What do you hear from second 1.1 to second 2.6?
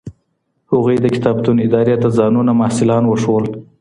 کتابتون ادارې ته ځانونه